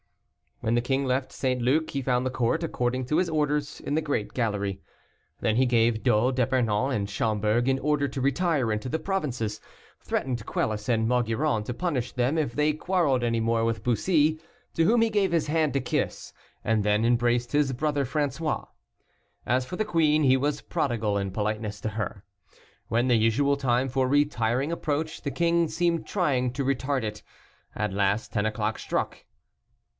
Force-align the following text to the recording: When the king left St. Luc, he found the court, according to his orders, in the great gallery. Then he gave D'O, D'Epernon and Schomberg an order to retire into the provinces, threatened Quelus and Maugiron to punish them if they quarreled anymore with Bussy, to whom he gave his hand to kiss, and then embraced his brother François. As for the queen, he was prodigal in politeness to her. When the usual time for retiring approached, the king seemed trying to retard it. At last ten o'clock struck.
When 0.61 0.73
the 0.75 0.81
king 0.81 1.05
left 1.05 1.31
St. 1.31 1.61
Luc, 1.61 1.91
he 1.91 2.03
found 2.03 2.23
the 2.25 2.31
court, 2.31 2.63
according 2.63 3.05
to 3.05 3.17
his 3.17 3.29
orders, 3.29 3.79
in 3.79 3.93
the 3.95 4.01
great 4.01 4.33
gallery. 4.33 4.79
Then 5.39 5.55
he 5.55 5.65
gave 5.67 6.03
D'O, 6.03 6.31
D'Epernon 6.31 6.91
and 6.91 7.09
Schomberg 7.09 7.67
an 7.67 7.79
order 7.79 8.07
to 8.07 8.21
retire 8.21 8.71
into 8.71 8.87
the 8.89 8.99
provinces, 8.99 9.59
threatened 10.01 10.45
Quelus 10.45 10.87
and 10.89 11.07
Maugiron 11.07 11.63
to 11.63 11.73
punish 11.73 12.11
them 12.11 12.37
if 12.37 12.53
they 12.53 12.73
quarreled 12.73 13.23
anymore 13.23 13.63
with 13.63 13.83
Bussy, 13.83 14.39
to 14.73 14.85
whom 14.85 15.01
he 15.01 15.09
gave 15.09 15.31
his 15.31 15.47
hand 15.47 15.73
to 15.73 15.81
kiss, 15.81 16.33
and 16.63 16.83
then 16.83 17.05
embraced 17.05 17.51
his 17.51 17.73
brother 17.73 18.05
François. 18.05 18.67
As 19.45 19.65
for 19.65 19.75
the 19.77 19.85
queen, 19.85 20.23
he 20.23 20.37
was 20.37 20.61
prodigal 20.61 21.17
in 21.17 21.31
politeness 21.31 21.79
to 21.81 21.89
her. 21.89 22.23
When 22.87 23.07
the 23.07 23.15
usual 23.15 23.57
time 23.57 23.87
for 23.87 24.07
retiring 24.07 24.71
approached, 24.71 25.23
the 25.23 25.31
king 25.31 25.67
seemed 25.67 26.07
trying 26.07 26.53
to 26.53 26.65
retard 26.65 27.03
it. 27.03 27.21
At 27.75 27.93
last 27.93 28.33
ten 28.33 28.47
o'clock 28.47 28.77
struck. 28.79 29.25